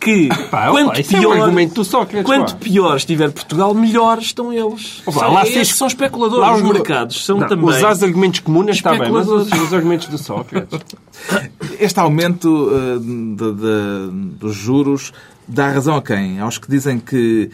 [0.05, 4.19] que Pá, quanto, isso é um pior, argumento do Sócrates, quanto pior estiver Portugal, melhor
[4.19, 5.03] estão eles.
[5.07, 6.41] Olá, são, lá esses se- são especuladores.
[6.47, 7.65] lá os os- mercados são Não, também...
[7.67, 10.79] Usar os argumentos comuns está bem, mas os, os argumentos do Sócrates.
[11.81, 15.13] Este aumento eh, de- de- dos juros
[15.49, 16.39] dá razão a quem?
[16.41, 17.51] Aos que dizem que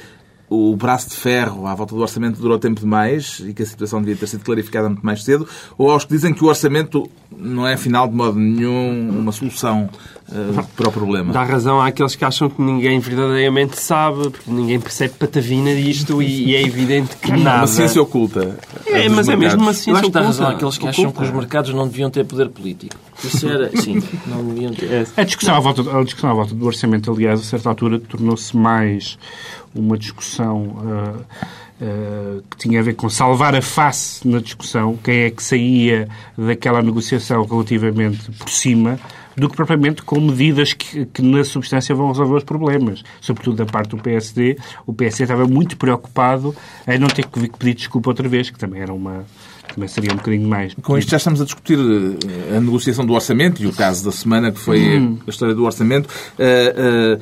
[0.52, 4.00] o braço de ferro à volta do orçamento durou tempo demais e que a situação
[4.00, 5.46] devia ter sido clarificada muito mais cedo,
[5.78, 7.08] ou aos que dizem que o orçamento
[7.38, 9.88] não é, afinal, de modo nenhum, uma solução
[10.32, 11.32] eh, para o problema?
[11.32, 16.48] Dá razão àqueles que acham que ninguém verdadeiramente sabe, porque ninguém percebe patavina disto e,
[16.48, 17.58] e é evidente que É nada...
[17.58, 18.58] uma ciência oculta.
[18.86, 19.86] É, mas é mesmo uma mercados.
[19.86, 20.20] Eu ciência acho que dá oculta.
[20.42, 21.28] razão àqueles que acham que Oculta.
[21.30, 22.96] os mercados não deviam ter poder político.
[23.22, 25.06] Isso era, sim, não deviam ter.
[25.16, 28.56] A discussão, à volta, a discussão à volta do orçamento, aliás, a certa altura tornou-se
[28.56, 29.18] mais
[29.74, 31.20] uma discussão ah,
[31.80, 36.08] ah, que tinha a ver com salvar a face na discussão, quem é que saía
[36.36, 38.98] daquela negociação relativamente por cima,
[39.36, 43.02] do que propriamente com medidas que, que na substância vão resolver os problemas.
[43.20, 44.58] Sobretudo da parte do PSD.
[44.86, 46.54] O PSD estava muito preocupado
[46.86, 49.24] em não ter que pedir desculpa outra vez, que também era uma...
[49.74, 50.74] Também seria um bocadinho mais...
[50.74, 54.12] Com isto já estamos a discutir eh, a negociação do orçamento e o caso da
[54.12, 56.08] semana, que foi a história do orçamento.
[56.38, 57.18] Eh, eh,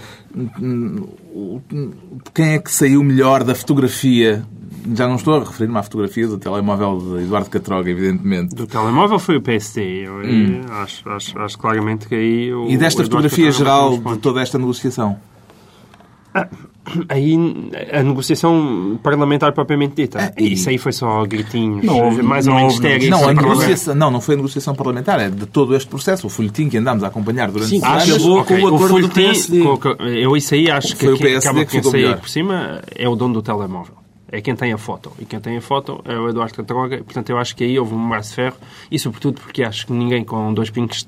[2.34, 4.44] quem é que saiu melhor da fotografia?
[4.94, 8.54] Já não estou a referir-me à fotografia do telemóvel de Eduardo Catroga, evidentemente.
[8.54, 10.06] Do telemóvel foi o PSD.
[10.06, 12.52] Eu, eh, acho, acho, acho claramente que aí...
[12.52, 15.18] O, E desta fotografia Catarina geral de toda esta negociação?
[17.08, 17.36] Aí
[17.92, 20.18] a negociação parlamentar propriamente dita.
[20.20, 23.08] Ah, e- Isso aí foi só gritinhos, Não houve- mais ou não menos houve-.
[23.10, 26.30] Não, a negociação, não, não foi a negociação parlamentar, é de todo este processo, o
[26.30, 29.62] folhetim que andámos a acompanhar durante Sim, acho- acabou com o acordo do folhetim, PSD.
[29.62, 31.92] com- com- eu isso aí acho que Foi o aqui- PSD acaba que quem ficou
[31.92, 33.94] sair por cima é o dono do telemóvel.
[34.30, 35.10] É quem tem a foto.
[35.18, 36.98] E quem tem a foto é o Eduardo Catroga.
[36.98, 38.56] Portanto, eu acho que aí houve um braço de ferro.
[38.90, 41.06] E, sobretudo, porque acho que ninguém com dois pingos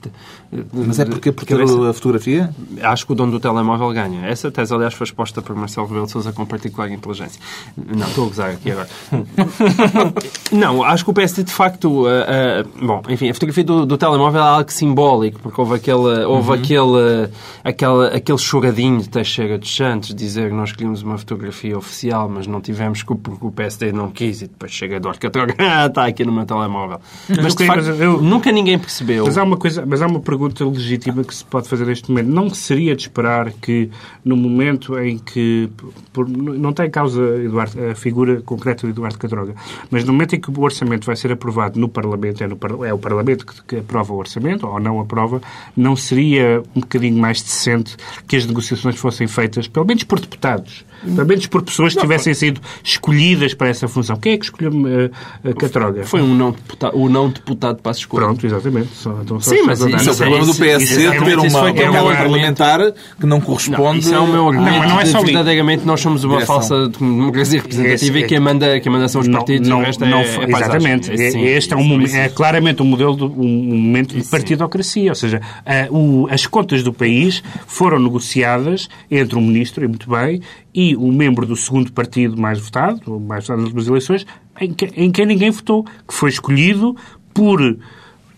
[0.50, 2.50] de, de- Mas é porque por de ter cabeça- a fotografia?
[2.82, 4.26] Acho que o dono do telemóvel ganha.
[4.26, 7.40] Essa tese, aliás, foi exposta por Marcelo Rebelo de Sousa com particular inteligência.
[7.76, 8.88] Não, estou a gozar aqui agora.
[10.52, 12.06] não, acho que o PSD, de facto...
[12.06, 16.24] ah, ah, bom, enfim, a fotografia do, do telemóvel é algo simbólico, porque houve aquele,
[16.24, 17.28] houve aquele,
[17.64, 22.46] aquele, aquele choradinho de Teixeira dos Santos, dizer que nós queríamos uma fotografia oficial, mas
[22.46, 26.24] não tivemos porque o PSD não quis, e depois chega Eduardo Catroga, ah, está aqui
[26.24, 27.00] no meu telemóvel.
[27.28, 29.24] Mas, de facto, eu- nunca ninguém percebeu.
[29.26, 32.28] Mas há uma coisa, mas há uma pergunta legítima que se pode fazer neste momento.
[32.28, 33.90] Não seria de esperar que
[34.24, 35.68] no momento em que
[36.12, 39.54] por- não tem causa Eduardo, a figura concreta de Eduardo Cadroga,
[39.90, 42.92] mas no momento em que o orçamento vai ser aprovado no Parlamento, é, no é
[42.92, 45.40] o Parlamento que, que aprova o orçamento ou não aprova,
[45.76, 47.96] não seria um bocadinho mais decente
[48.26, 52.34] que as negociações fossem feitas, pelo menos por deputados, pelo menos por pessoas que tivessem
[52.34, 52.60] sido
[53.00, 54.16] escolhidas para essa função.
[54.16, 56.04] Quem é que escolheu uh, uh, Catroga?
[56.04, 58.26] Foi um não deputado, o não deputado para a escolha.
[58.26, 58.88] Pronto, exatamente.
[58.94, 61.38] Só, então, só Sim, mas Isso é o é- problema do PSD isso é- ter
[61.38, 64.00] uma é bancada argumento- parlamentar que não Não, corresponde...
[64.00, 66.56] isso é o meu argumento Não, não é só verdadeiramente nós somos uma Direção.
[66.56, 70.04] falsa democracia representativa Esse- e quem manda, quem manda são os partidos e o resto
[70.04, 70.76] é, foi- é paisagem.
[70.76, 71.12] exatamente.
[71.12, 75.10] Esse este é, um é claramente um modelo de, um momento de partidocracia.
[75.10, 80.08] Ou seja, a- o- as contas do país foram negociadas entre o ministro, e muito
[80.10, 80.40] bem,
[80.74, 84.26] e o membro do segundo partido mais votado, mais votado nas últimas eleições,
[84.60, 86.96] em, que, em quem ninguém votou, que foi escolhido
[87.34, 87.60] por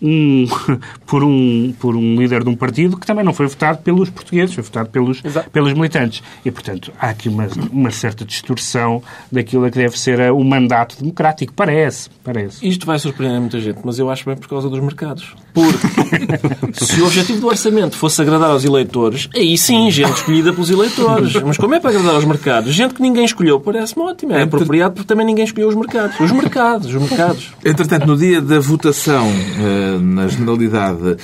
[0.03, 0.45] um,
[1.07, 4.53] por, um, por um líder de um partido que também não foi votado pelos portugueses,
[4.53, 6.21] foi votado pelos, pelos militantes.
[6.43, 11.53] E, portanto, há aqui uma, uma certa distorção daquilo que deve ser o mandato democrático.
[11.53, 12.67] Parece, parece.
[12.67, 15.35] Isto vai surpreender muita gente, mas eu acho bem por causa dos mercados.
[15.53, 15.87] Porque
[16.83, 21.33] se o objetivo do orçamento fosse agradar aos eleitores, aí sim, gente escolhida pelos eleitores.
[21.45, 22.73] Mas como é para agradar aos mercados?
[22.73, 24.33] Gente que ninguém escolheu, parece-me ótimo.
[24.33, 26.19] É apropriado porque também ninguém escolheu os mercados.
[26.19, 27.51] Os mercados, os mercados.
[27.63, 31.17] Entretanto, no dia da votação, eh, na generalidade,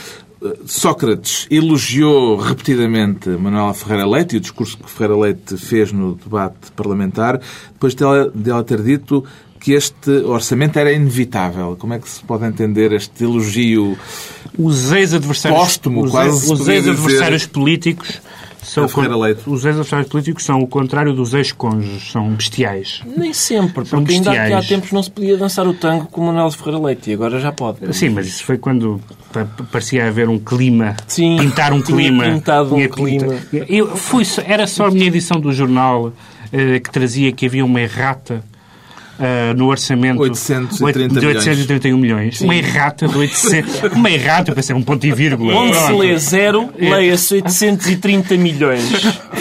[0.44, 6.16] eh, Sócrates elogiou repetidamente Manuela Ferreira Leite e o discurso que Ferreira Leite fez no
[6.16, 7.42] debate parlamentar,
[7.74, 9.26] depois dela, dela ter dito
[9.60, 11.76] que este orçamento era inevitável.
[11.78, 13.98] Como é que se pode entender este elogio?
[14.58, 17.52] Os ex-adversários, Póstumo, os, quase se os ex-adversários dizer.
[17.54, 18.22] políticos
[18.62, 23.02] são os ex-adversários políticos são o contrário dos ex-cônjuges, são bestiais.
[23.18, 24.68] Nem sempre, São porque ainda aqui há bestiais.
[24.68, 27.52] tempos não se podia dançar o tango com o Manuel Ferreira Leite e agora já
[27.52, 27.94] pode.
[27.96, 29.00] Sim, mas isso foi quando
[29.34, 32.24] pa- pa- parecia haver um clima, Sim, pintar um clima.
[32.26, 33.36] pintado um clima.
[33.52, 36.12] Eu fui, era só a minha edição do jornal
[36.52, 38.44] eh, que trazia que havia uma errata
[39.20, 42.42] uh, no orçamento 830 de 831 milhões.
[42.42, 43.84] Uma errata de 800.
[43.94, 45.54] uma errata, eu pensei, um ponto e vírgula.
[45.54, 48.90] Onde se lê zero, leia-se 830 milhões.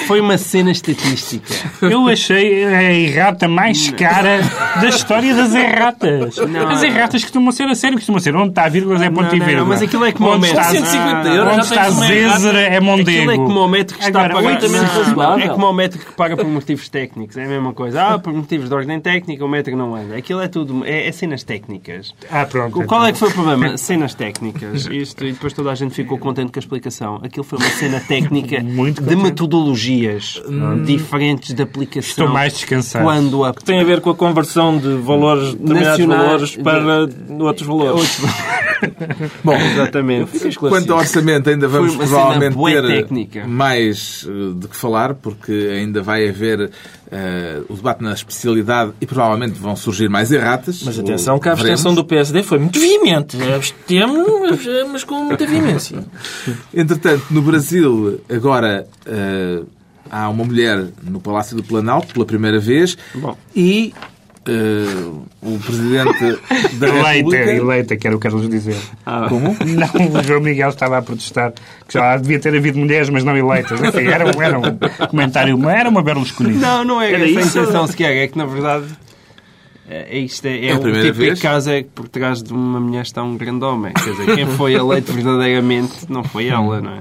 [0.07, 1.55] Foi uma cena estatística.
[1.81, 4.41] Eu achei a errata mais cara
[4.81, 6.37] da história das erratas.
[6.37, 6.69] Não.
[6.69, 9.39] As erratas costumam ser a sério, costumam ser onde está vírgulas é ponto Não, e
[9.39, 9.59] vírgula.
[9.59, 10.87] não, mas aquilo é como onde o está, metro.
[10.87, 12.39] 150 euros, onde está tens uma errata.
[12.39, 13.11] Zézer é Mondego.
[13.11, 15.45] Aquilo é como o médico que está Agora, a oito- razoável.
[15.45, 17.37] É como o médico que paga por motivos técnicos.
[17.37, 18.03] É a mesma coisa.
[18.03, 20.17] Ah, por motivos de ordem técnica, o médico não anda.
[20.17, 20.85] Aquilo é tudo.
[20.85, 22.15] É, é cenas técnicas.
[22.31, 22.85] Ah, pronto.
[22.85, 23.77] Qual é que foi o problema?
[23.79, 24.87] Cenas técnicas.
[24.87, 27.21] Isto, e depois toda a gente ficou contente com a explicação.
[27.23, 30.41] Aquilo foi uma cena técnica Muito de metodologias
[30.85, 32.09] diferentes de aplicação.
[32.11, 33.05] Estou mais descansado.
[33.05, 37.09] Quando a Tem a ver com a conversão de valores, determinados Nacional- valores para
[37.45, 38.19] outros valores.
[39.45, 40.57] Bom, Exatamente.
[40.57, 43.47] Quanto ao orçamento, ainda vamos provavelmente ter técnica.
[43.47, 46.71] mais eh, de que falar, porque ainda vai haver
[47.11, 50.83] eh, o debate na especialidade e provavelmente vão surgir mais erratas.
[50.85, 51.71] Mas atenção que a Veremos.
[51.73, 53.37] abstenção do PSD foi muito veemente.
[53.55, 54.27] Abstemos,
[54.93, 56.05] mas com muita veemência.
[56.73, 59.63] Entretanto, no Brasil, agora eh,
[60.11, 63.37] há uma mulher no Palácio do Planalto pela primeira vez Bom.
[63.55, 63.93] e
[64.49, 65.11] eh,
[65.43, 66.39] o Presidente
[66.79, 67.53] da Eleita, República...
[67.53, 68.77] eleita, quero o Carlos dizer.
[69.29, 69.57] Como?
[69.65, 71.53] Não, o João Miguel estava a protestar
[71.87, 73.81] que já devia ter havido mulheres, mas não eleitas.
[73.81, 76.55] Enfim, era, um- era um comentário, era uma Berlusconi.
[76.55, 77.59] Não, não é Era essa a isso?
[77.59, 78.17] intenção sequer.
[78.17, 78.87] É que, na verdade,
[79.89, 80.45] é, é isto.
[80.47, 81.41] É, É a o primeira tipo de vez?
[81.41, 83.93] caso é que por trás de uma mulher está um grande homem.
[83.95, 87.01] Quer dizer, quem foi eleito verdadeiramente não foi ela, não é?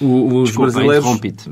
[0.00, 1.04] O- os Desculpa, brasileiros...
[1.06, 1.50] interrompi-te.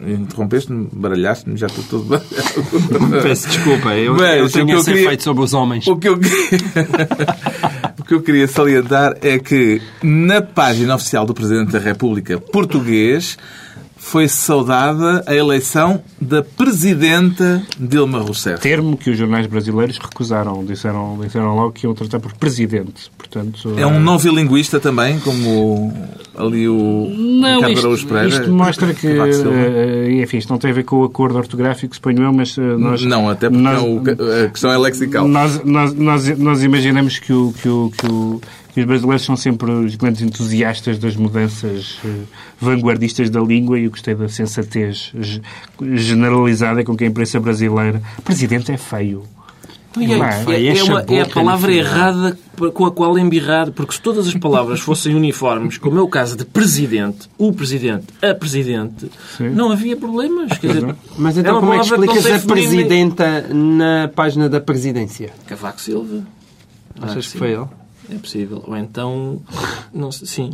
[0.00, 3.22] Interrompeste-me, baralhaste-me, já estou todo baralhado.
[3.22, 5.86] Peço desculpa, eu, Mas eu tenho que esse queria- efeito sobre os homens.
[5.86, 6.14] O que, eu...
[7.98, 13.36] o que eu queria salientar é que na página oficial do Presidente da República português
[14.04, 18.60] foi saudada a eleição da Presidenta Dilma Rousseff.
[18.60, 20.64] Termo que os jornais brasileiros recusaram.
[20.64, 23.10] Disseram, disseram logo que iam tratar por presidente.
[23.16, 25.92] Portanto, É um não bilinguista também, como
[26.36, 28.28] ali o Não, Ricardo isto, Araújo Pereira.
[28.28, 29.50] isto mostra que, Silva.
[29.56, 32.60] eh, enfim, isto não tem a ver com o acordo ortográfico, suponho eu, mas eh,
[32.60, 33.02] nós...
[33.04, 34.02] Não, até porque nós, não, o-
[34.44, 35.28] a questão é lexical.
[35.28, 38.40] Nós, nós, nós, nós imaginamos que, o, que, o, que, o,
[38.72, 42.08] que os brasileiros são sempre os grandes entusiastas das mudanças eh,
[42.60, 45.42] vanguardistas da língua e eu gostei da sensatez ge-
[45.94, 48.00] generalizada com que a imprensa brasileira...
[48.24, 49.24] Presidente é feio.
[49.98, 50.52] E Não é, é?
[50.52, 52.38] é, É é uma, é a chaboca palavra errada
[52.72, 56.34] com a qual embirrar, porque se todas as palavras fossem uniformes, como é o caso
[56.34, 59.50] de presidente, o presidente, a presidente, Sim.
[59.50, 60.56] não havia problemas.
[60.56, 62.46] Quer dizer, Mas É então uma como é que palavra que não explicas a.
[62.54, 65.30] Presidenta na página da Presidência?
[65.46, 66.22] Cavaco Silva.
[66.98, 67.66] Achas que foi ele?
[68.14, 68.62] É possível.
[68.66, 69.40] Ou então,
[69.94, 70.50] não sei, sim.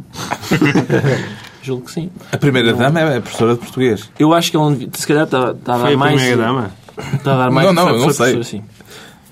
[1.63, 2.11] Julgo que sim.
[2.33, 4.09] A primeira dama é professora de português.
[4.19, 6.15] Eu acho que não devia- se calhar, está, está a Foi dar a mais.
[6.21, 6.71] primeira dama?
[7.15, 7.67] Está a dar mais.
[7.67, 8.45] Não, não, foi- eu não sei.
[8.45, 8.63] sim.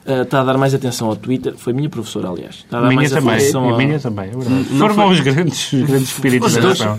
[0.08, 1.54] Ah, está a dar mais atenção ao Twitter.
[1.56, 2.56] Foi minha professora, aliás.
[2.56, 3.34] Está a dar A minha mais também.
[3.34, 3.76] atenção A ao...
[3.78, 4.66] minha também, é verdade.
[4.70, 6.78] Não Formam foi- os grandes, os grandes espíritos Os da dois.
[6.78, 6.98] nação.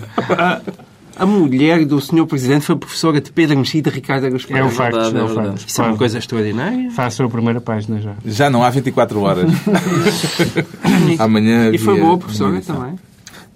[1.20, 2.26] A, mulher do Sr.
[2.26, 4.72] Presidente foi professora de Pedro Mexida e Ricardo Araújo É o Pereira.
[4.72, 5.48] facto, é o verdade.
[5.50, 5.68] facto.
[5.68, 6.92] Isso é uma coisa extraordinária.
[6.92, 8.14] Faça a primeira página já.
[8.26, 9.52] Já não há 24 horas.
[11.20, 12.96] Amanhã E foi boa professora também.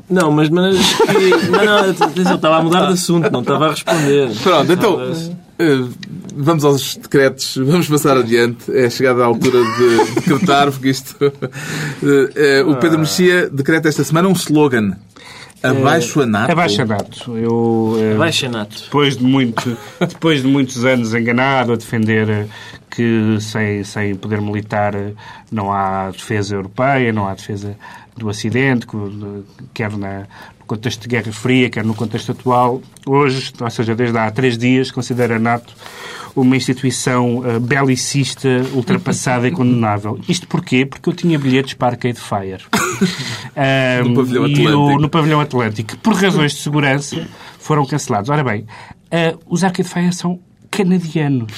[0.10, 3.70] Não, mas, mas que- não, não, atenção, estava a mudar de assunto, não estava a
[3.70, 4.30] responder.
[4.44, 5.00] Pronto, então
[5.58, 5.86] eh,
[6.36, 8.70] vamos aos decretos, vamos passar adiante.
[8.76, 11.16] É chegada a altura de decretar, porque isto.
[11.24, 14.98] eh, eh, o Pedro Mexia decreta esta semana um slogan:
[15.64, 16.52] Abaixo a NATO.
[16.52, 17.38] Abaixa Nato.
[17.38, 18.84] Eu, eh, Baixa nato.
[18.84, 22.48] depois de, muito, depois de muitos anos enganado a defender
[22.90, 24.94] que sem, sem poder militar
[25.52, 27.78] não há defesa europeia, não há defesa
[28.18, 30.22] do eh, quer na,
[30.60, 34.58] no contexto de Guerra Fria, quer no contexto atual, hoje, ou seja, desde há três
[34.58, 35.74] dias, considera a NATO
[36.36, 40.20] uma instituição eh, belicista, ultrapassada e condenável.
[40.30, 40.86] Isto porquê?
[40.86, 42.64] Porque eu tinha bilhetes para Arcade Fire.
[43.56, 44.78] Ahm, No pavilhão e Atlântico.
[44.78, 47.28] o- no pavilhão Atlântico, que por razões de segurança
[47.60, 48.30] foram cancelados.
[48.30, 48.66] Ora bem,
[49.12, 50.40] ah, os Arcade Fire são
[50.70, 51.52] canadianos.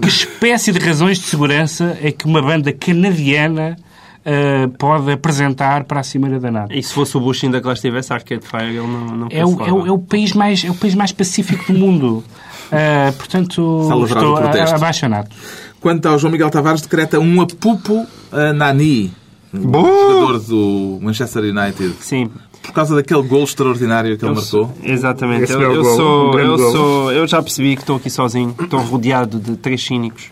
[0.00, 3.76] Que espécie de razões de segurança é que uma banda canadiana
[4.24, 6.72] ah, pode apresentar para a Cimeira da NATO?
[6.72, 9.44] E se fosse o Bush ainda que lá estivesse, Arcade Fire, ele não, não É
[9.44, 12.24] o, é, o, é o país mais, é o país mais pacífico do mundo.
[12.72, 14.72] Ah, portanto, estou do protesto.
[14.74, 15.36] a- abaixo a NATO.
[15.80, 19.12] Quanto ao João Miguel Tavares, decreta um apupo a Nani,
[19.52, 22.30] o jogador do Manchester United, Sim,
[22.62, 24.72] por causa daquele gol extraordinário que ele marcou.
[24.84, 25.42] exatamente.
[25.42, 26.72] Esse Eu, é o eu gol, um sou, grande eu, gol.
[26.72, 30.30] sou, eu já percebi que estou aqui sozinho, estou rodeado de três cínicos.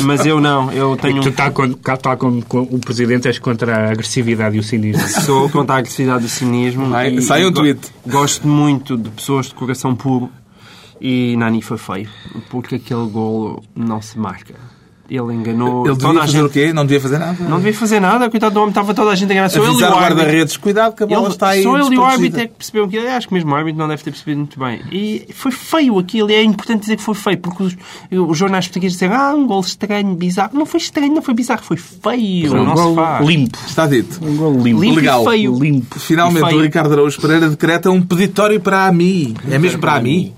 [0.00, 1.74] Mas eu não, eu tenho Tu um está com,
[2.18, 5.06] como com o Presidente, és contra a agressividade e o cinismo.
[5.22, 6.94] Sou contra a agressividade do cinismo.
[6.94, 7.80] Ai, e- sai um e tweet.
[8.06, 10.30] Gosto muito de pessoas de coração puro.
[11.00, 12.08] E Nani foi feio.
[12.50, 14.54] Porque aquele golo não se marca.
[15.10, 16.52] Ele enganou Ele toda devia a fazer o gente.
[16.52, 16.70] quê?
[16.74, 17.36] Não devia fazer nada?
[17.48, 19.48] Não devia fazer nada, coitado do homem, estava toda a gente a enganar.
[19.48, 20.00] Só ele e o o árbitro.
[20.00, 22.52] guarda-redes, cuidado que a bola Ele- está aí só ele e o árbitro é que
[22.52, 23.04] perceberam aquilo.
[23.04, 24.82] Eu acho que mesmo o árbitro não deve ter percebido muito bem.
[24.92, 26.30] E foi feio aquilo.
[26.30, 27.76] E é importante dizer que foi feio, porque os,
[28.12, 30.50] os jornais portugueses disseram ah, um gol estranho, bizarro.
[30.52, 32.52] Não foi estranho, não foi bizarro, foi feio.
[32.54, 33.26] Um não se gol faz.
[33.26, 33.58] limpo.
[33.66, 34.20] Está dito.
[34.22, 34.80] Um gol limpo.
[34.82, 35.22] Limpo Legal.
[35.22, 35.58] e feio.
[35.58, 35.98] Limpo.
[35.98, 36.58] Finalmente, E feio.
[36.58, 39.34] o Ricardo Araújo Pereira decreta um peditório para a AMI.
[39.50, 40.34] É mesmo para a AMI?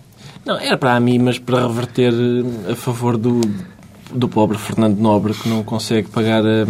[0.51, 3.41] Não, era para a mim, mas para reverter eh, a favor do,
[4.13, 6.67] do pobre Fernando Nobre, que não consegue pagar a,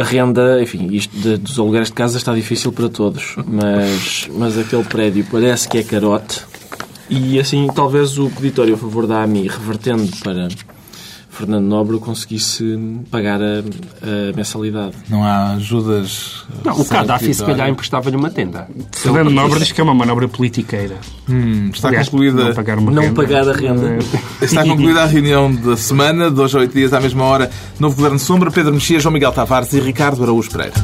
[0.00, 0.62] a renda.
[0.62, 5.26] Enfim, isto de- dos aluguéis de casa está difícil para todos, mas, mas aquele prédio
[5.30, 6.40] parece que é carote.
[7.10, 10.46] E assim, talvez o peditório a favor da AMI, revertendo para
[11.32, 12.78] Fernando Nobre, conseguisse
[13.10, 14.94] pagar a, a mensalidade.
[15.08, 16.44] Não há ajudas.
[16.62, 18.68] Não, o Gaddafi, se calhar, emprestava-lhe uma tenda.
[18.92, 20.96] Fernando Nobre diz que é uma manobra politiqueira.
[21.28, 22.44] Hum, está Aliás, concluída.
[22.44, 23.14] Não pagar, uma Não renda.
[23.14, 23.98] pagar a renda.
[24.42, 27.50] Está concluída a reunião da semana, de hoje a oito dias, à mesma hora.
[27.80, 30.74] Novo Governo Sombra, Pedro Mexia, João Miguel Tavares e Ricardo Araújo Pereira.